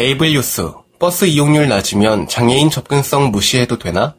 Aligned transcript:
에이블 0.00 0.32
뉴스. 0.32 0.72
버스 0.98 1.26
이용률 1.26 1.68
낮으면 1.68 2.26
장애인 2.26 2.70
접근성 2.70 3.32
무시해도 3.32 3.78
되나? 3.78 4.14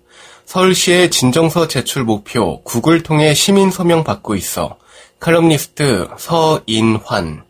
서울시의 0.46 1.10
진정서 1.10 1.68
제출 1.68 2.04
목표 2.04 2.62
구글 2.62 3.02
통해 3.02 3.34
시민 3.34 3.72
서명 3.72 4.04
받고 4.04 4.36
있어. 4.36 4.78
칼럼니스트 5.20 6.08
서인환. 6.20 7.46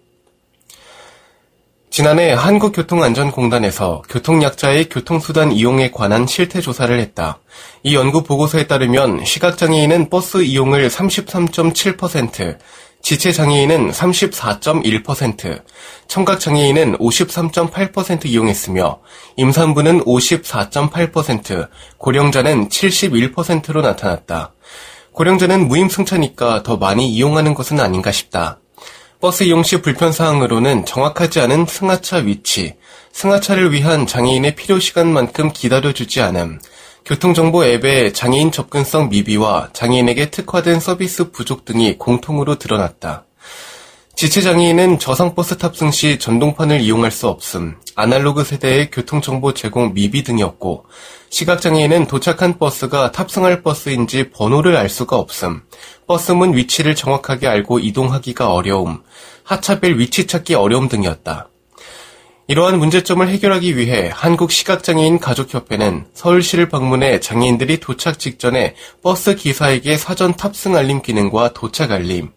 지난해 1.89 2.31
한국교통안전공단에서 2.31 4.03
교통약자의 4.07 4.87
교통수단 4.87 5.51
이용에 5.51 5.91
관한 5.91 6.25
실태 6.25 6.61
조사를 6.61 6.97
했다. 7.01 7.39
이 7.83 7.95
연구 7.95 8.23
보고서에 8.23 8.65
따르면 8.65 9.25
시각장애인은 9.25 10.09
버스 10.09 10.41
이용을 10.41 10.87
33.7%, 10.87 12.59
지체장애인은 13.01 13.91
34.1%, 13.91 15.63
청각장애인은 16.07 16.97
53.8% 16.97 18.25
이용했으며 18.25 18.99
임산부는 19.37 20.03
54.8%, 20.05 21.69
고령자는 21.97 22.69
71%로 22.69 23.81
나타났다. 23.81 24.53
고령자는 25.13 25.67
무임승차니까 25.67 26.63
더 26.63 26.77
많이 26.77 27.09
이용하는 27.09 27.53
것은 27.53 27.79
아닌가 27.79 28.11
싶다. 28.11 28.59
버스 29.19 29.43
이용 29.43 29.61
시 29.61 29.81
불편사항으로는 29.81 30.85
정확하지 30.85 31.41
않은 31.41 31.67
승하차 31.67 32.17
위치, 32.17 32.75
승하차를 33.11 33.71
위한 33.71 34.07
장애인의 34.07 34.55
필요 34.55 34.79
시간만큼 34.79 35.51
기다려주지 35.53 36.21
않음, 36.21 36.59
교통정보 37.03 37.65
앱의 37.65 38.13
장애인 38.13 38.51
접근성 38.51 39.09
미비와 39.09 39.69
장애인에게 39.73 40.29
특화된 40.29 40.79
서비스 40.79 41.31
부족 41.31 41.65
등이 41.65 41.97
공통으로 41.97 42.59
드러났다. 42.59 43.25
지체장애인은 44.15 44.99
저상버스 44.99 45.57
탑승 45.57 45.89
시 45.89 46.19
전동판을 46.19 46.79
이용할 46.81 47.09
수 47.09 47.27
없음, 47.27 47.75
아날로그 47.95 48.43
세대의 48.43 48.91
교통정보 48.91 49.55
제공 49.55 49.95
미비 49.95 50.23
등이었고, 50.23 50.85
시각장애인은 51.31 52.05
도착한 52.05 52.59
버스가 52.59 53.11
탑승할 53.11 53.63
버스인지 53.63 54.29
번호를 54.29 54.77
알 54.77 54.89
수가 54.89 55.17
없음, 55.17 55.63
버스문 56.05 56.55
위치를 56.55 56.93
정확하게 56.93 57.47
알고 57.47 57.79
이동하기가 57.79 58.53
어려움, 58.53 59.01
하차벨 59.43 59.97
위치 59.97 60.27
찾기 60.27 60.53
어려움 60.53 60.87
등이었다. 60.87 61.50
이러한 62.51 62.79
문제점을 62.79 63.25
해결하기 63.29 63.77
위해 63.77 64.11
한국시각장애인 64.13 65.19
가족협회는 65.19 66.07
서울시를 66.13 66.67
방문해 66.67 67.21
장애인들이 67.21 67.79
도착 67.79 68.19
직전에 68.19 68.75
버스 69.01 69.35
기사에게 69.35 69.95
사전 69.95 70.33
탑승 70.33 70.75
알림 70.75 71.01
기능과 71.01 71.53
도착 71.53 71.91
알림, 71.91 72.31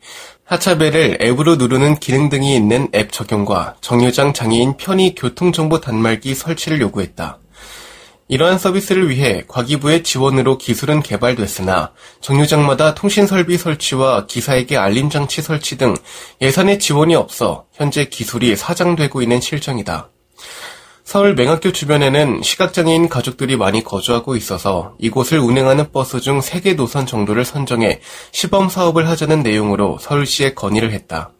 하차벨을 0.44 1.18
앱으로 1.20 1.56
누르는 1.56 1.96
기능 1.96 2.28
등이 2.28 2.54
있는 2.54 2.86
앱 2.94 3.10
적용과 3.10 3.74
정류장 3.80 4.34
장애인 4.34 4.76
편의 4.76 5.16
교통정보 5.16 5.80
단말기 5.80 6.36
설치를 6.36 6.80
요구했다. 6.80 7.40
이러한 8.28 8.58
서비스를 8.58 9.10
위해 9.10 9.44
과기부의 9.46 10.02
지원으로 10.02 10.56
기술은 10.56 11.02
개발됐으나 11.02 11.92
정류장마다 12.22 12.94
통신설비 12.94 13.58
설치와 13.58 14.26
기사에게 14.26 14.78
알림장치 14.78 15.42
설치 15.42 15.76
등 15.76 15.94
예산의 16.40 16.78
지원이 16.78 17.14
없어 17.14 17.66
현재 17.72 18.06
기술이 18.06 18.56
사장되고 18.56 19.20
있는 19.20 19.40
실정이다. 19.40 20.10
서울 21.04 21.34
맹학교 21.34 21.70
주변에는 21.70 22.40
시각장애인 22.42 23.10
가족들이 23.10 23.58
많이 23.58 23.84
거주하고 23.84 24.36
있어서 24.36 24.94
이곳을 24.98 25.38
운행하는 25.38 25.92
버스 25.92 26.18
중 26.20 26.40
3개 26.40 26.76
노선 26.76 27.04
정도를 27.04 27.44
선정해 27.44 28.00
시범 28.32 28.70
사업을 28.70 29.06
하자는 29.06 29.42
내용으로 29.42 29.98
서울시에 30.00 30.54
건의를 30.54 30.92
했다. 30.92 31.32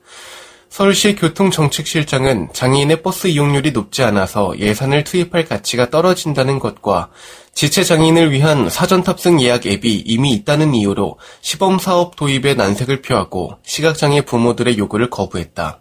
서울시 0.74 1.14
교통정책실장은 1.14 2.48
장애인의 2.52 3.04
버스 3.04 3.28
이용률이 3.28 3.70
높지 3.70 4.02
않아서 4.02 4.58
예산을 4.58 5.04
투입할 5.04 5.44
가치가 5.44 5.88
떨어진다는 5.88 6.58
것과 6.58 7.10
지체 7.54 7.84
장애인을 7.84 8.32
위한 8.32 8.68
사전 8.68 9.04
탑승 9.04 9.40
예약 9.40 9.66
앱이 9.66 10.02
이미 10.04 10.32
있다는 10.32 10.74
이유로 10.74 11.20
시범 11.42 11.78
사업 11.78 12.16
도입에 12.16 12.54
난색을 12.54 13.02
표하고 13.02 13.52
시각장애 13.62 14.22
부모들의 14.22 14.76
요구를 14.76 15.10
거부했다. 15.10 15.80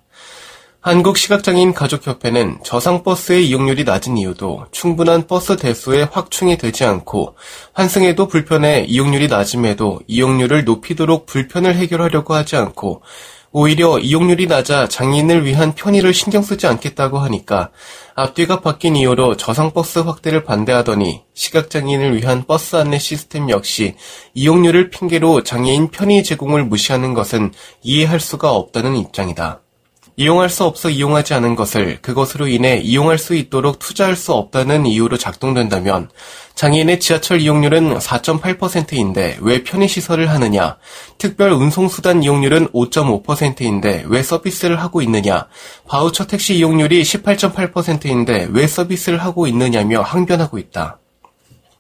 한국시각장애인 0.82 1.74
가족협회는 1.74 2.60
저상버스의 2.64 3.48
이용률이 3.48 3.86
낮은 3.86 4.18
이유도 4.18 4.66
충분한 4.72 5.26
버스 5.26 5.58
대수의 5.58 6.10
확충이 6.12 6.58
되지 6.58 6.84
않고 6.84 7.36
환승에도 7.74 8.28
불편해 8.28 8.86
이용률이 8.88 9.28
낮음에도 9.28 10.02
이용률을 10.06 10.66
높이도록 10.66 11.26
불편을 11.26 11.78
해결하려고 11.78 12.36
하지 12.36 12.58
않고 12.58 13.02
오히려 13.56 14.00
이용률이 14.00 14.48
낮아 14.48 14.88
장애인을 14.88 15.46
위한 15.46 15.76
편의를 15.76 16.12
신경 16.12 16.42
쓰지 16.42 16.66
않겠다고 16.66 17.20
하니까 17.20 17.70
앞뒤가 18.16 18.62
바뀐 18.62 18.96
이유로 18.96 19.38
저상버스 19.38 20.00
확대를 20.00 20.44
반대하더니 20.44 21.22
시각장애인을 21.36 22.18
위한 22.18 22.46
버스 22.48 22.76
안내 22.76 22.98
시스템 22.98 23.52
역시 23.52 23.96
이용률을 24.34 24.90
핑계로 24.90 25.44
장애인 25.44 25.90
편의 25.90 26.24
제공을 26.24 26.66
무시하는 26.66 27.14
것은 27.14 27.54
이해할 27.84 28.20
수가 28.20 28.52
없다는 28.52 28.96
입장이다. 28.96 29.63
이용할 30.16 30.50
수 30.50 30.64
없어 30.64 30.90
이용하지 30.90 31.34
않은 31.34 31.56
것을 31.56 32.00
그것으로 32.02 32.48
인해 32.48 32.78
이용할 32.78 33.18
수 33.18 33.34
있도록 33.34 33.80
투자할 33.80 34.16
수 34.16 34.34
없다는 34.34 34.86
이유로 34.86 35.18
작동된다면 35.18 36.10
장애인의 36.54 37.00
지하철 37.00 37.42
이용률은 37.42 37.98
4.8%인데 37.98 39.38
왜 39.42 39.64
편의시설을 39.64 40.30
하느냐? 40.30 40.78
특별 41.18 41.52
운송수단 41.52 42.22
이용률은 42.22 42.68
5.5%인데 42.70 44.04
왜 44.08 44.22
서비스를 44.22 44.80
하고 44.80 45.02
있느냐? 45.02 45.48
바우처 45.88 46.28
택시 46.28 46.56
이용률이 46.56 47.02
18.8%인데 47.02 48.50
왜 48.52 48.68
서비스를 48.68 49.18
하고 49.18 49.48
있느냐며 49.48 50.02
항변하고 50.02 50.60
있다. 50.60 51.00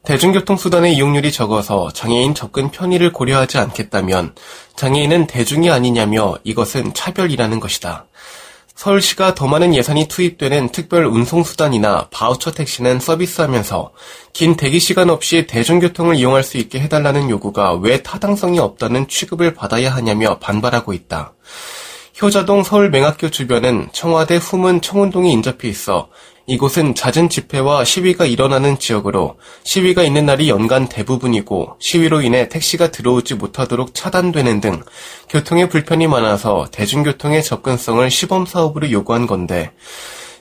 대중교통수단의 0.06 0.96
이용률이 0.96 1.31
적어서 1.31 1.90
장애인 1.94 2.36
접근 2.36 2.72
편의를 2.72 3.14
고려하지 3.14 3.58
않겠다면 3.58 4.36
장애인은 4.75 5.28
대중이 5.28 5.69
아니냐며 5.69 6.36
이것은 6.44 6.94
차별이라는 6.94 7.59
것이다. 7.62 8.06
서울시가 8.75 9.36
더 9.36 9.47
많은 9.47 9.74
예산이 9.74 10.08
투입되는 10.08 10.69
특별 10.69 11.06
운송수단이나 11.06 12.09
바우처 12.12 12.52
택시는 12.52 13.00
서비스하면서 13.00 13.91
긴 14.34 14.58
대기시간 14.58 15.09
없이 15.09 15.47
대중교통을 15.47 16.16
이용할 16.16 16.44
수 16.44 16.58
있게 16.58 16.79
해달라는 16.82 17.29
요구가 17.29 17.76
왜 17.76 18.02
타당성이 18.02 18.59
없다는 18.59 19.08
취급을 19.08 19.53
받아야 19.53 19.94
하냐며 19.96 20.38
반발하고 20.40 20.91
있다. 20.91 21.34
효자동 22.23 22.64
서울맹학교 22.64 23.31
주변은 23.31 23.90
청와대 23.91 24.37
후문 24.37 24.79
청운동이 24.79 25.29
인접해 25.34 25.67
있어 25.67 26.08
이곳은 26.46 26.96
잦은 26.96 27.28
집회와 27.28 27.84
시위가 27.84 28.25
일어나는 28.25 28.79
지역으로 28.79 29.35
시위가 29.66 30.03
있는 30.03 30.25
날이 30.25 30.47
연간 30.47 30.87
대부분이고 30.87 31.75
시위로 31.79 32.22
인해 32.22 32.47
택시가 32.47 32.91
들어오지 32.91 33.35
못하도록 33.35 33.93
차단되는 33.93 34.61
등 34.61 34.81
교통에 35.28 35.67
불편이 35.67 36.08
많아서 36.08 36.70
대중교통의 36.72 37.43
접근성을 37.43 38.09
시범사업으로 38.09 38.90
요구한 38.91 39.28
건데 39.28 39.73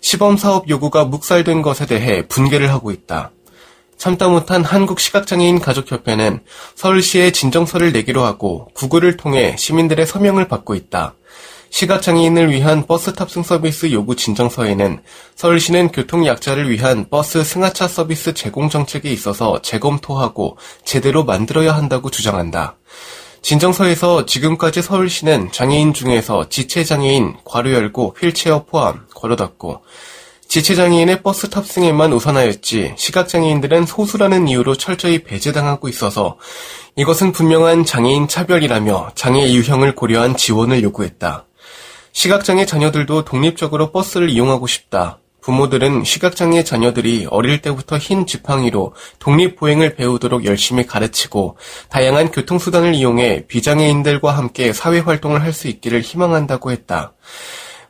시범사업 0.02 0.69
요구가 0.69 1.05
묵살된 1.05 1.62
것에 1.62 1.87
대해 1.87 2.29
분개를 2.29 2.70
하고 2.70 2.93
있다. 2.93 3.32
참다 3.96 4.29
못한 4.29 4.62
한국시각장애인 4.62 5.58
가족협회는 5.58 6.44
서울시에 6.76 7.32
진정서를 7.32 7.90
내기로 7.90 8.23
하고 8.23 8.69
구글을 8.75 9.17
통해 9.17 9.56
시민들의 9.58 10.06
서명을 10.06 10.46
받고 10.46 10.76
있다. 10.76 11.14
시각장애인을 11.72 12.50
위한 12.50 12.86
버스 12.86 13.14
탑승 13.14 13.42
서비스 13.42 13.90
요구 13.92 14.14
진정서에는 14.14 15.00
서울시는 15.34 15.88
교통약자를 15.90 16.70
위한 16.70 17.06
버스 17.08 17.42
승하차 17.42 17.88
서비스 17.88 18.34
제공 18.34 18.69
정책에 18.69 19.10
있어서 19.10 19.60
재검토하고 19.62 20.58
제대로 20.84 21.24
만들어야 21.24 21.74
한다고 21.74 22.10
주장한다. 22.10 22.76
진정서에서 23.40 24.26
지금까지 24.26 24.82
서울시는 24.82 25.50
장애인 25.50 25.94
중에서 25.94 26.50
지체장애인, 26.50 27.38
괄호 27.44 27.72
열고 27.72 28.16
휠체어 28.20 28.66
포함, 28.66 29.06
괄호 29.14 29.36
닫고 29.36 29.82
지체장애인의 30.48 31.22
버스 31.22 31.48
탑승에만 31.48 32.12
우선하였지 32.12 32.94
시각장애인들은 32.98 33.86
소수라는 33.86 34.46
이유로 34.46 34.76
철저히 34.76 35.24
배제당하고 35.24 35.88
있어서 35.88 36.36
이것은 36.96 37.32
분명한 37.32 37.86
장애인 37.86 38.28
차별이라며 38.28 39.12
장애 39.14 39.50
유형을 39.50 39.94
고려한 39.94 40.36
지원을 40.36 40.82
요구했다. 40.82 41.46
시각장애 42.12 42.67
자녀들도 42.67 43.25
독립적으로 43.25 43.91
버스를 43.91 44.29
이용하고 44.31 44.67
싶다. 44.67 45.19
부모들은 45.41 46.05
시각장애 46.05 46.62
자녀들이 46.62 47.26
어릴 47.29 47.61
때부터 47.62 47.99
흰 47.99 48.26
지팡이로 48.26 48.94
독립보행을 49.19 49.97
배우도록 49.97 50.44
열심히 50.44 50.87
가르치고 50.87 51.56
다양한 51.88 52.31
교통수단을 52.31 52.94
이용해 52.94 53.47
비장애인들과 53.49 54.31
함께 54.31 54.73
사회활동을 54.73 55.43
할 55.43 55.53
수 55.53 55.67
있기를 55.69 56.03
희망한다고 56.03 56.70
했다. 56.70 57.14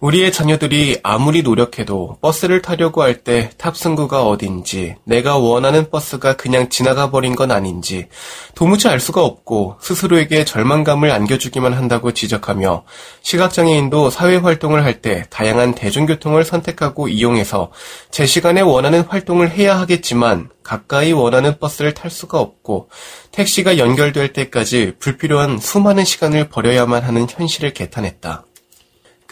우리의 0.03 0.33
자녀들이 0.33 0.99
아무리 1.05 1.43
노력해도 1.43 2.19
버스를 2.21 2.61
타려고 2.61 3.03
할 3.03 3.23
때 3.23 3.51
탑승구가 3.57 4.25
어딘지, 4.27 4.97
내가 5.05 5.39
원하는 5.39 5.91
버스가 5.91 6.35
그냥 6.35 6.69
지나가 6.71 7.13
버린 7.13 7.37
건 7.37 7.53
아닌지 7.53 8.09
도무지 8.57 8.89
알 8.89 8.99
수가 8.99 9.23
없고 9.25 9.77
스스로에게 9.81 10.45
절망감을 10.45 11.13
안겨주기만 11.13 11.73
한다고 11.75 12.11
지적하며 12.13 12.83
시각장애인도 13.23 14.11
사회활동을 14.11 14.83
할 14.85 15.03
때 15.03 15.25
다양한 15.31 15.77
대중교통을 15.77 16.45
선택하고 16.45 17.07
이용해서 17.07 17.71
제 18.11 18.27
시간에 18.27 18.61
원하는 18.61 19.03
활동을 19.03 19.51
해야 19.51 19.79
하겠지만 19.79 20.51
가까이 20.65 21.13
원하는 21.13 21.61
버스를 21.61 21.95
탈 21.95 22.11
수가 22.11 22.41
없고 22.41 22.91
택시가 23.31 23.79
연결될 23.79 24.33
때까지 24.33 24.95
불필요한 24.99 25.59
수많은 25.59 26.05
시간을 26.05 26.49
버려야만 26.49 27.05
하는 27.05 27.27
현실을 27.31 27.73
개탄했다. 27.73 28.47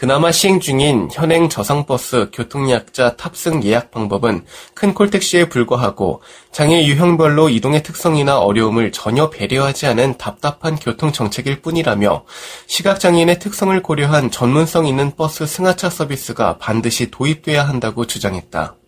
그나마 0.01 0.31
시행 0.31 0.59
중인 0.59 1.09
현행 1.11 1.47
저상버스 1.47 2.31
교통약자 2.33 3.17
탑승 3.17 3.63
예약 3.63 3.91
방법은 3.91 4.45
큰 4.73 4.95
콜택시에 4.95 5.47
불과하고 5.47 6.23
장애 6.51 6.83
유형별로 6.87 7.49
이동의 7.49 7.83
특성이나 7.83 8.39
어려움을 8.39 8.91
전혀 8.91 9.29
배려하지 9.29 9.85
않은 9.85 10.17
답답한 10.17 10.75
교통 10.77 11.11
정책일 11.11 11.61
뿐이라며 11.61 12.25
시각장애인의 12.65 13.37
특성을 13.37 13.79
고려한 13.83 14.31
전문성 14.31 14.87
있는 14.87 15.15
버스 15.15 15.45
승하차 15.45 15.91
서비스가 15.91 16.57
반드시 16.57 17.11
도입돼야 17.11 17.67
한다고 17.67 18.07
주장했다. 18.07 18.80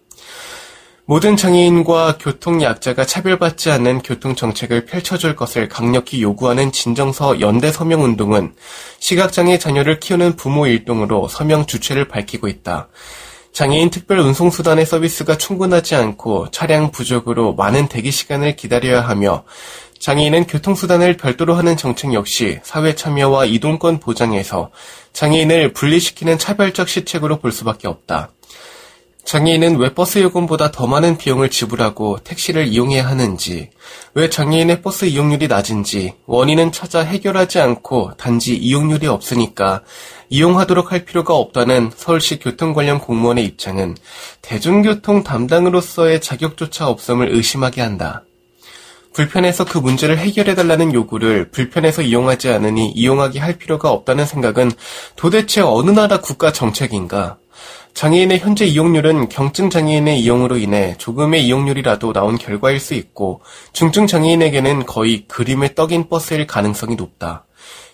모든 1.05 1.35
장애인과 1.35 2.17
교통약자가 2.17 3.05
차별받지 3.05 3.69
않는 3.71 4.03
교통정책을 4.03 4.85
펼쳐줄 4.85 5.35
것을 5.35 5.67
강력히 5.67 6.21
요구하는 6.21 6.71
진정서 6.71 7.41
연대 7.41 7.73
서명운동은 7.73 8.53
시각장애 8.99 9.59
자녀를 9.59 9.99
키우는 9.99 10.37
부모 10.37 10.65
일동으로 10.65 11.27
서명 11.27 11.65
주체를 11.65 12.07
밝히고 12.07 12.47
있다. 12.47 12.87
장애인 13.51 13.89
특별 13.89 14.19
운송수단의 14.19 14.85
서비스가 14.85 15.37
충분하지 15.37 15.95
않고 15.95 16.51
차량 16.51 16.91
부족으로 16.91 17.53
많은 17.53 17.89
대기 17.89 18.09
시간을 18.09 18.55
기다려야 18.55 19.01
하며 19.01 19.43
장애인은 19.99 20.47
교통수단을 20.47 21.17
별도로 21.17 21.55
하는 21.55 21.75
정책 21.75 22.13
역시 22.13 22.61
사회 22.63 22.95
참여와 22.95 23.45
이동권 23.45 23.99
보장에서 23.99 24.71
장애인을 25.11 25.73
분리시키는 25.73 26.37
차별적 26.37 26.87
시책으로 26.87 27.39
볼 27.39 27.51
수밖에 27.51 27.89
없다. 27.89 28.31
장애인은 29.25 29.77
왜 29.77 29.93
버스 29.93 30.19
요금보다 30.19 30.71
더 30.71 30.85
많은 30.85 31.17
비용을 31.17 31.49
지불하고 31.49 32.19
택시를 32.23 32.67
이용해야 32.67 33.07
하는지, 33.07 33.69
왜 34.13 34.29
장애인의 34.29 34.81
버스 34.81 35.05
이용률이 35.05 35.47
낮은지 35.47 36.13
원인은 36.25 36.71
찾아 36.71 37.01
해결하지 37.01 37.59
않고 37.59 38.11
단지 38.17 38.55
이용률이 38.55 39.07
없으니까 39.07 39.81
이용하도록 40.29 40.91
할 40.91 41.05
필요가 41.05 41.35
없다는 41.35 41.91
서울시 41.95 42.37
교통 42.39 42.73
관련 42.73 42.99
공무원의 42.99 43.45
입장은 43.45 43.95
대중교통 44.41 45.23
담당으로서의 45.23 46.21
자격조차 46.21 46.87
없음을 46.89 47.33
의심하게 47.33 47.81
한다. 47.81 48.23
불편해서 49.13 49.63
그 49.63 49.77
문제를 49.77 50.17
해결해달라는 50.17 50.93
요구를 50.93 51.49
불편해서 51.51 52.01
이용하지 52.01 52.49
않으니 52.49 52.91
이용하게 52.91 53.39
할 53.39 53.57
필요가 53.57 53.91
없다는 53.91 54.25
생각은 54.25 54.71
도대체 55.15 55.61
어느 55.61 55.91
나라 55.91 56.19
국가 56.19 56.51
정책인가? 56.51 57.37
장애인의 57.93 58.39
현재 58.39 58.65
이용률은 58.65 59.29
경증 59.29 59.69
장애인의 59.69 60.19
이용으로 60.19 60.57
인해 60.57 60.95
조금의 60.97 61.45
이용률이라도 61.45 62.11
나온 62.11 62.37
결과일 62.37 62.79
수 62.79 62.95
있고 62.95 63.41
중증 63.71 64.07
장애인에게는 64.07 64.85
거의 64.85 65.27
그림의 65.27 65.75
떡인 65.75 66.09
버스일 66.09 66.47
가능성이 66.47 66.95
높다. 66.95 67.45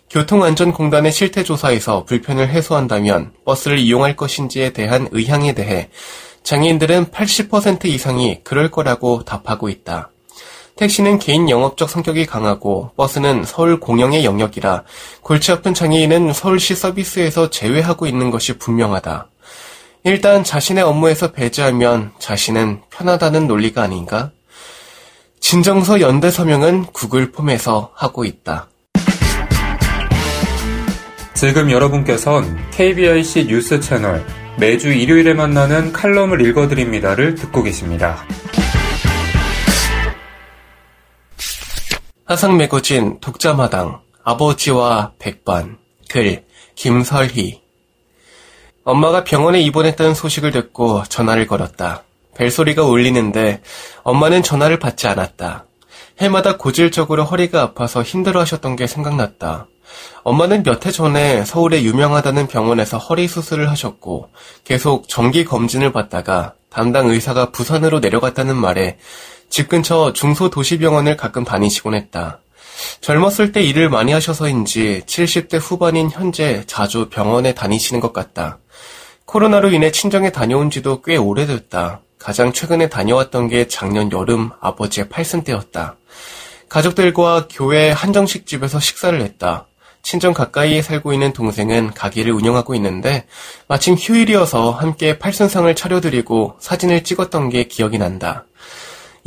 교통안전공단의 0.10 1.12
실태조사에서 1.12 2.06
불편을 2.06 2.50
해소한다면 2.50 3.34
버스를 3.46 3.78
이용할 3.78 4.16
것인지에 4.16 4.72
대한 4.72 5.08
의향에 5.12 5.54
대해 5.54 5.90
장애인들은 6.44 7.08
80% 7.08 7.86
이상이 7.86 8.40
그럴 8.44 8.72
거라고 8.72 9.24
답하고 9.24 9.70
있다. 9.70 10.10
택시는 10.78 11.20
개인 11.20 11.50
영업적 11.50 11.90
성격이 11.90 12.26
강하고 12.26 12.92
버스는 12.96 13.44
서울 13.44 13.82
공영의 13.82 14.24
영역이라 14.24 14.86
골치 15.22 15.52
아픈 15.52 15.74
장애인은 15.74 16.32
서울시 16.32 16.74
서비스에서 16.74 17.50
제외하고 17.50 18.08
있는 18.08 18.32
것이 18.32 18.58
분명하다. 18.58 19.28
일단 20.04 20.44
자신의 20.44 20.84
업무에서 20.84 21.34
배제하면 21.34 22.14
자신은 22.20 22.82
편하다는 22.90 23.48
논리가 23.48 23.82
아닌가? 23.82 24.32
진정서 25.42 26.00
연대 26.00 26.32
서명은 26.32 26.86
구글 26.94 27.32
폼에서 27.32 27.92
하고 27.96 28.24
있다. 28.24 28.70
지금 31.34 31.72
여러분께선 31.72 32.70
KBIC 32.72 33.48
뉴스 33.48 33.80
채널 33.80 34.26
매주 34.58 34.90
일요일에 34.90 35.34
만나는 35.34 35.94
칼럼을 35.94 36.46
읽어드립니다를 36.46 37.36
듣고 37.36 37.64
계십니다. 37.64 38.26
화상 42.26 42.58
매거진 42.58 43.20
독자마당 43.20 44.02
아버지와 44.24 45.14
백반 45.18 45.78
글 46.10 46.46
김설희 46.76 47.69
엄마가 48.90 49.24
병원에 49.24 49.62
입원했다는 49.62 50.16
소식을 50.16 50.50
듣고 50.50 51.04
전화를 51.08 51.46
걸었다. 51.46 52.02
벨소리가 52.36 52.84
울리는데 52.86 53.62
엄마는 54.02 54.42
전화를 54.42 54.80
받지 54.80 55.08
않았다. 55.08 55.66
해마다 56.20 56.58
고질적으로 56.58 57.24
허리가 57.24 57.62
아파서 57.62 58.02
힘들어 58.02 58.40
하셨던 58.40 58.76
게 58.76 58.88
생각났다. 58.88 59.68
엄마는 60.24 60.64
몇 60.64 60.88
해 60.88 60.92
전에 60.92 61.46
서울에 61.46 61.84
유명하다는 61.84 62.48
병원에서 62.48 62.98
허리 62.98 63.28
수술을 63.28 63.70
하셨고 63.70 64.30
계속 64.64 65.08
정기 65.08 65.46
검진을 65.46 65.92
받다가 65.92 66.56
담당 66.72 67.10
의사가 67.10 67.52
부산으로 67.52 68.00
내려갔다는 68.00 68.56
말에 68.56 68.98
집 69.50 69.70
근처 69.70 70.14
중소도시병원을 70.14 71.16
가끔 71.16 71.44
다니시곤 71.44 71.94
했다. 71.94 72.40
젊었을 73.02 73.52
때 73.52 73.62
일을 73.62 73.90
많이 73.90 74.12
하셔서인지 74.12 75.04
70대 75.06 75.60
후반인 75.62 76.10
현재 76.10 76.64
자주 76.68 77.10
병원에 77.10 77.54
다니시는 77.54 78.00
것 78.00 78.14
같다. 78.14 78.60
코로나로 79.26 79.72
인해 79.72 79.92
친정에 79.92 80.32
다녀온 80.32 80.70
지도 80.72 81.02
꽤 81.02 81.16
오래됐다. 81.16 82.02
가장 82.18 82.52
최근에 82.52 82.90
다녀왔던 82.90 83.48
게 83.48 83.68
작년 83.68 84.12
여름 84.12 84.52
아버지의 84.60 85.10
팔순 85.10 85.44
때였다. 85.44 85.98
가족들과 86.68 87.48
교회 87.50 87.92
한정식 87.92 88.46
집에서 88.46 88.80
식사를 88.80 89.20
했다. 89.22 89.68
친정 90.02 90.34
가까이에 90.34 90.82
살고 90.82 91.14
있는 91.14 91.34
동생은 91.34 91.94
가게를 91.94 92.32
운영하고 92.32 92.76
있는데 92.76 93.28
마침 93.68 93.96
휴일이어서 93.96 94.72
함께 94.72 95.20
팔순상을 95.20 95.74
차려드리고 95.76 96.56
사진을 96.60 97.04
찍었던 97.04 97.50
게 97.50 97.66
기억이 97.66 97.98
난다. 97.98 98.46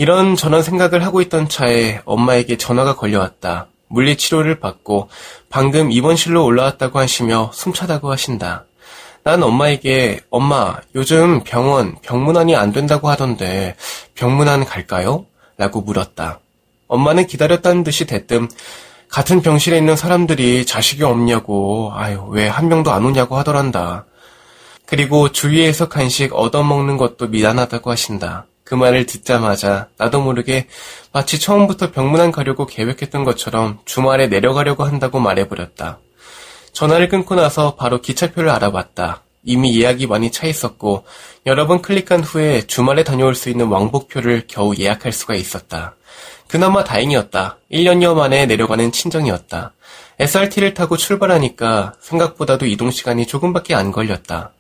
이런 0.03 0.35
저런 0.35 0.65
생각을 0.65 1.05
하고 1.07 1.21
있던 1.21 1.49
차에 1.49 2.01
엄마에게 2.05 2.57
전화가 2.57 2.97
걸려왔다. 2.97 3.69
물리치료를 3.87 4.59
받고 4.59 5.09
방금 5.49 5.93
입원실로 5.93 6.45
올라왔다고 6.45 6.99
하시며 6.99 7.53
숨차다고 7.55 8.11
하신다. 8.11 8.65
난 9.23 9.45
엄마에게 9.45 10.19
엄마 10.29 10.77
요즘 10.97 11.45
병원 11.45 11.95
병문안이 12.03 12.57
안 12.57 12.73
된다고 12.73 13.11
하던데 13.11 13.77
병문안 14.17 14.65
갈까요? 14.65 15.27
라고 15.57 15.83
물었다. 15.83 16.41
엄마는 16.89 17.29
기다렸다는 17.29 17.85
듯이 17.85 18.05
대뜸 18.05 18.49
같은 19.09 19.41
병실에 19.41 19.79
있는 19.79 19.95
사람들이 19.95 20.67
자식이 20.67 21.05
없냐고 21.05 21.93
아유 21.95 22.27
왜 22.31 22.49
한 22.49 22.67
명도 22.67 22.91
안 22.91 23.05
오냐고 23.05 23.37
하더란다. 23.37 24.07
그리고 24.85 25.31
주위에서 25.31 25.89
간식 25.89 26.35
얻어먹는 26.35 26.97
것도 26.97 27.29
미안하다고 27.29 27.89
하신다. 27.89 28.47
그 28.65 28.75
말을 28.75 29.07
듣자마자 29.07 29.89
나도 29.99 30.21
모르게 30.21 30.67
마치 31.13 31.39
처음부터 31.39 31.91
병문안 31.91 32.33
가려고 32.33 32.67
계획했던 32.67 33.25
것처럼 33.25 33.79
주말에 33.85 34.29
내려가려고 34.29 34.85
한다고 34.85 35.21
말해버렸다. 35.21 35.99
전화를 36.73 37.09
끊고 37.09 37.35
나서 37.35 37.75
바로 37.75 38.01
기차표를 38.01 38.49
알아봤다. 38.51 39.23
이미 39.45 39.79
예약이 39.81 40.07
많이 40.07 40.31
차 40.31 40.47
있었고 40.47 41.05
여러 41.47 41.67
번 41.67 41.83
클릭한 41.83 42.23
후에 42.23 42.63
주말에 42.67 43.05
다녀올 43.05 43.35
수 43.35 43.51
있는 43.51 43.67
왕복표를 43.67 44.45
겨우 44.47 44.75
예약할 44.77 45.13
수가 45.13 45.35
있었다. 45.35 45.97
그나마 46.49 46.85
다행이었다. 46.85 47.59
1년여 47.71 48.15
만에 48.15 48.47
내려가는 48.47 48.93
친정이었다. 48.93 49.73
SRT를 50.19 50.75
타고 50.75 50.97
출발하니까 50.97 51.95
생각보다도 52.01 52.67
이동 52.67 52.91
시간이 52.91 53.27
조금밖에 53.27 53.75
안 53.75 53.91
걸렸다. 53.91 54.53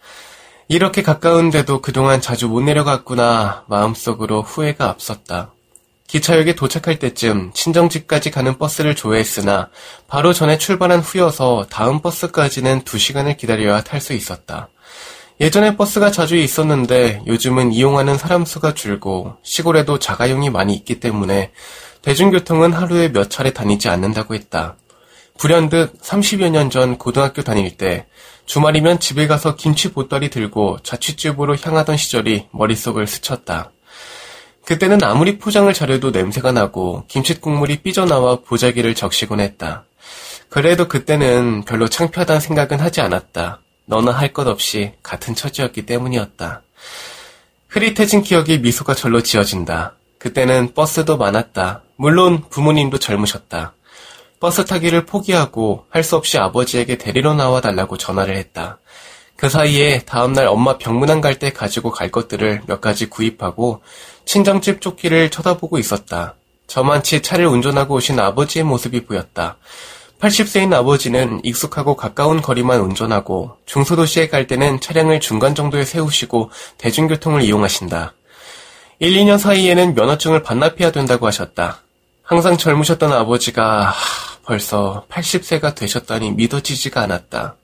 이렇게 0.69 1.03
가까운데도 1.03 1.83
그동안 1.83 2.21
자주 2.21 2.49
못 2.49 2.61
내려갔구나 2.63 3.65
마음속으로 3.69 4.43
후회가 4.43 4.89
앞섰다. 4.89 5.53
기차역에 6.07 6.55
도착할 6.55 6.99
때쯤 6.99 7.53
친정집까지 7.55 8.31
가는 8.31 8.59
버스를 8.59 8.95
조회했으나 8.95 9.71
바로 10.09 10.33
전에 10.33 10.59
출발한 10.59 11.01
후여서 11.01 11.67
다음 11.71 12.01
버스까지는 12.01 12.83
2시간을 12.83 13.37
기다려야 13.39 13.83
탈 13.83 14.01
수 14.01 14.13
있었다. 14.13 14.69
예전에 15.41 15.77
버스가 15.77 16.11
자주 16.11 16.37
있었는데 16.37 17.23
요즘은 17.27 17.73
이용하는 17.73 18.19
사람 18.19 18.45
수가 18.45 18.75
줄고 18.75 19.37
시골에도 19.43 19.99
자가용이 19.99 20.51
많이 20.51 20.75
있기 20.75 21.01
때문에 21.01 21.53
대중교통은 22.03 22.73
하루에 22.73 23.11
몇 23.11 23.31
차례 23.31 23.53
다니지 23.53 23.89
않는다고 23.89 24.35
했다. 24.35 24.77
불현듯 25.39 26.01
30여 26.03 26.51
년 26.51 26.71
전 26.71 26.99
고등학교 26.99 27.43
다닐 27.43 27.77
때 27.77 28.07
주말이면 28.53 29.01
집에 29.01 29.27
가서 29.27 29.57
김치 29.57 29.91
보따리 29.93 30.29
들고 30.29 30.81
자취집으로 30.83 31.57
향하던 31.57 31.97
시절이 31.97 32.49
머릿속을 32.51 33.07
스쳤다. 33.07 33.71
그때는 34.67 35.03
아무리 35.03 35.39
포장을 35.39 35.73
잘해도 35.73 36.11
냄새가 36.11 36.53
나고 36.53 37.05
김치 37.09 37.41
국물이 37.41 37.79
삐져나와 37.79 38.41
보자기를 38.43 38.95
적시곤 38.95 39.41
했다. 39.41 39.87
그래도 40.51 40.87
그때는 40.87 41.65
별로 41.65 41.89
창피하다는 41.89 42.43
생각은 42.43 42.79
하지 42.79 43.01
않았다. 43.01 43.61
너나 43.87 44.11
할 44.13 44.35
것 44.35 44.47
없이 44.47 44.93
같은 45.03 45.35
처지였기 45.35 45.87
때문이었다. 45.87 46.61
흐릿해진 47.69 48.21
기억에 48.21 48.59
미소가 48.59 48.95
절로 48.95 49.23
지어진다. 49.23 49.95
그때는 50.19 50.75
버스도 50.75 51.17
많았다. 51.17 51.85
물론 51.97 52.45
부모님도 52.51 52.99
젊으셨다. 52.99 53.73
버스 54.43 54.65
타기를 54.65 55.07
포기하고 55.07 55.87
할 55.89 56.03
수 56.03 56.17
없이 56.17 56.37
아버지에게 56.37 56.99
데리러 56.99 57.33
나와 57.33 57.61
달라고 57.61 57.97
전화를 57.97 58.37
했다. 58.37 58.81
그 59.37 59.49
사이에 59.49 60.01
다음날 60.01 60.49
엄마 60.49 60.79
병문안 60.79 61.21
갈 61.21 61.39
때 61.39 61.53
가지고 61.53 61.93
갈 61.93 62.11
것들을 62.11 62.63
몇 62.67 62.81
가지 62.81 63.09
구입하고 63.09 63.83
친정집 64.25 64.81
쫓기를 64.81 65.31
쳐다보고 65.31 65.79
있었다. 65.79 66.35
저만치 66.67 67.23
차를 67.23 67.47
운전하고 67.47 67.95
오신 67.95 68.19
아버지의 68.19 68.65
모습이 68.65 69.05
보였다. 69.05 69.59
80세인 70.19 70.73
아버지는 70.75 71.41
익숙하고 71.45 71.95
가까운 71.95 72.43
거리만 72.43 72.81
운전하고 72.81 73.59
중소도시에 73.67 74.27
갈 74.27 74.49
때는 74.49 74.81
차량을 74.81 75.21
중간 75.21 75.55
정도에 75.55 75.85
세우시고 75.85 76.51
대중교통을 76.79 77.43
이용하신다. 77.43 78.15
1, 78.99 79.13
2년 79.13 79.39
사이에는 79.39 79.95
면허증을 79.95 80.43
반납해야 80.43 80.91
된다고 80.91 81.29
하셨다. 81.29 81.79
항상 82.25 82.57
젊으셨던 82.57 83.13
아버지가 83.13 83.95
벌써 84.45 85.07
80세가 85.11 85.75
되셨다니 85.75 86.33
믿어지지가 86.33 87.01
않았다. 87.03 87.57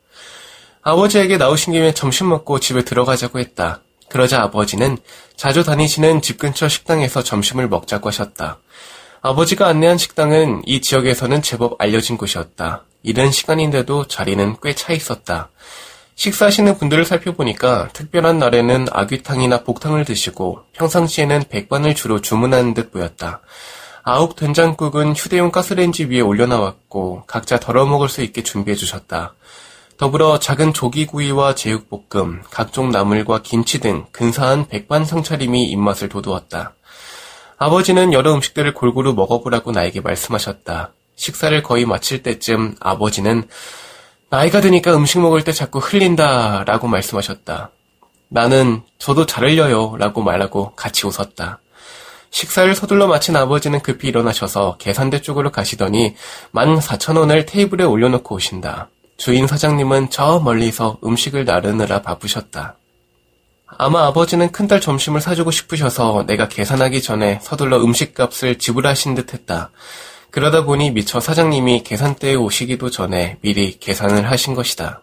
아버지에게 0.83 1.37
나오신 1.37 1.73
김에 1.73 1.93
점심 1.93 2.29
먹고 2.29 2.61
집에 2.61 2.83
들어가자고 2.85 3.39
했다. 3.39 3.81
그러자 4.09 4.41
아버지는 4.43 4.97
자주 5.37 5.65
다니시는 5.65 6.23
집 6.23 6.39
근처 6.39 6.69
식당에서 6.69 7.23
점심을 7.23 7.69
먹자고 7.69 8.09
하셨다. 8.09 8.59
아버지가 9.21 9.67
안내한 9.67 9.99
식당은 9.99 10.63
이 10.65 10.81
지역에서는 10.81 11.43
제법 11.43 11.81
알려진 11.81 12.17
곳이었다. 12.17 12.85
이른 13.03 13.31
시간인데도 13.31 14.07
자리는 14.07 14.57
꽤 14.63 14.73
차 14.75 14.93
있었다. 14.93 15.51
식사하시는 16.15 16.79
분들을 16.79 17.05
살펴보니까 17.05 17.89
특별한 17.93 18.39
날에는 18.39 18.89
아귀탕이나 18.91 19.63
복탕을 19.63 20.05
드시고 20.05 20.63
평상시에는 20.73 21.45
백반을 21.49 21.95
주로 21.95 22.21
주문하는 22.21 22.75
듯 22.75 22.91
보였다. 22.91 23.41
아욱 24.11 24.37
된장국은 24.37 25.15
휴대용 25.15 25.51
가스레인지 25.51 26.07
위에 26.07 26.23
올려놔왔고 26.23 27.25
각자 27.27 27.61
덜어먹을 27.61 28.09
수 28.09 28.23
있게 28.23 28.43
준비해 28.43 28.75
주셨다. 28.75 29.35
더불어 29.99 30.39
작은 30.39 30.73
조기구이와 30.73 31.55
제육볶음, 31.55 32.43
각종 32.51 32.89
나물과 32.91 33.43
김치 33.43 33.81
등 33.81 34.07
근사한 34.11 34.69
백반 34.69 35.05
상차림이 35.05 35.65
입맛을 35.65 36.09
돋우었다. 36.09 36.75
아버지는 37.59 38.15
여러 38.15 38.33
음식들을 38.33 38.73
골고루 38.73 39.13
먹어보라고 39.13 39.73
나에게 39.73 40.01
말씀하셨다. 40.01 40.95
식사를 41.17 41.63
거의 41.63 41.85
마칠 41.85 42.23
때쯤 42.23 42.77
아버지는 42.81 43.47
나이가 44.31 44.63
드니까 44.63 44.97
음식 44.97 45.21
먹을 45.21 45.45
때 45.45 45.53
자꾸 45.53 45.81
흘린다 45.81 46.65
라고 46.65 46.89
말씀하셨다. 46.89 47.73
나는 48.31 48.81
저도 48.97 49.27
잘 49.27 49.45
흘려요 49.45 49.97
라고 49.99 50.23
말하고 50.23 50.73
같이 50.77 51.07
웃었다. 51.07 51.61
식사를 52.31 52.75
서둘러 52.75 53.07
마친 53.07 53.37
아버지는 53.37 53.81
급히 53.81 54.09
일어나셔서 54.09 54.77
계산대 54.79 55.23
쪽으로 55.23 55.51
가시더니 55.51 56.15
14,000원을 56.53 57.47
테이블에 57.47 57.85
올려놓고 57.85 58.37
오신다. 58.37 58.91
주인 59.17 59.47
사장님은 59.47 60.11
저 60.11 60.39
멀리서 60.39 60.99
음식을 61.05 61.45
나르느라 61.45 62.03
바쁘셨다. 62.03 62.77
아마 63.67 64.07
아버지는 64.07 64.51
큰딸 64.51 64.81
점심을 64.81 65.21
사주고 65.21 65.51
싶으셔서 65.51 66.25
내가 66.27 66.49
계산하기 66.49 67.03
전에 67.03 67.39
서둘러 67.43 67.83
음식값을 67.83 68.59
지불하신 68.59 69.15
듯 69.15 69.35
했다. 69.35 69.71
그러다 70.31 70.65
보니 70.65 70.91
미처 70.93 71.21
사장님이 71.21 71.83
계산대에 71.83 72.35
오시기도 72.35 72.91
전에 72.91 73.39
미리 73.41 73.79
계산을 73.79 74.31
하신 74.31 74.55
것이다. 74.55 75.03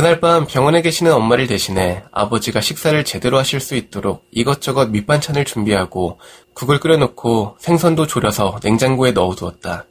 그날 0.00 0.18
밤 0.18 0.46
병원에 0.46 0.80
계시는 0.80 1.12
엄마를 1.12 1.46
대신해 1.46 2.04
아버지가 2.10 2.62
식사를 2.62 3.04
제대로 3.04 3.36
하실 3.36 3.60
수 3.60 3.74
있도록 3.74 4.24
이것저것 4.30 4.88
밑반찬을 4.88 5.44
준비하고 5.44 6.18
국을 6.54 6.80
끓여놓고 6.80 7.58
생선도 7.58 8.06
졸여서 8.06 8.60
냉장고에 8.62 9.12
넣어두었다. 9.12 9.84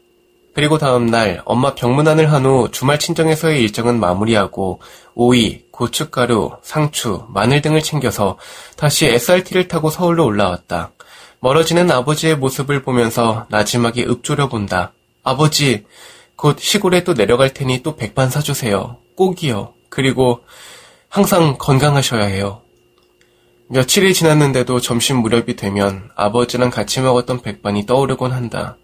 그리고 0.55 0.79
다음날 0.79 1.43
엄마 1.45 1.75
병문안을 1.75 2.31
한 2.31 2.43
후 2.47 2.69
주말 2.71 2.97
친정에서의 2.97 3.61
일정은 3.61 3.99
마무리하고 3.99 4.81
오이, 5.13 5.65
고춧가루, 5.69 6.53
상추, 6.63 7.25
마늘 7.29 7.61
등을 7.61 7.83
챙겨서 7.83 8.39
다시 8.77 9.05
SRT를 9.05 9.67
타고 9.67 9.91
서울로 9.91 10.25
올라왔다. 10.25 10.91
멀어지는 11.39 11.91
아버지의 11.91 12.35
모습을 12.37 12.81
보면서 12.81 13.45
나지막에 13.49 14.05
읊조려 14.05 14.49
본다. 14.49 14.91
아버지, 15.21 15.85
곧 16.35 16.57
시골에 16.59 17.03
또 17.03 17.13
내려갈 17.13 17.53
테니 17.53 17.83
또 17.83 17.95
백반 17.95 18.31
사주세요. 18.31 18.97
꼭이요. 19.15 19.75
그리고 19.89 20.43
항상 21.09 21.57
건강하셔야 21.57 22.25
해요. 22.25 22.61
며칠이 23.67 24.13
지났는데도 24.13 24.79
점심 24.79 25.17
무렵이 25.17 25.55
되면 25.55 26.09
아버지랑 26.15 26.69
같이 26.71 27.01
먹었던 27.01 27.41
백반이 27.41 27.85
떠오르곤 27.85 28.31
한다. 28.31 28.77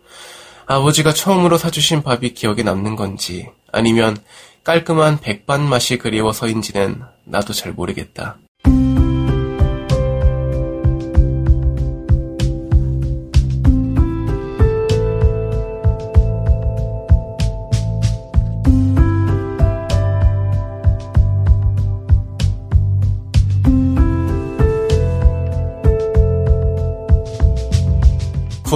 아버지가 0.68 1.14
처음으로 1.14 1.58
사주신 1.58 2.04
밥이 2.04 2.34
기억에 2.34 2.64
남는 2.64 2.96
건지 2.96 3.50
아니면 3.72 4.18
깔끔한 4.64 5.20
백반 5.20 5.68
맛이 5.68 5.98
그리워서인지는 5.98 7.02
나도 7.26 7.54
잘 7.54 7.72
모르겠다. 7.72 8.38